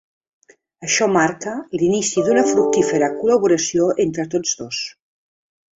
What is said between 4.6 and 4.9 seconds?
dos.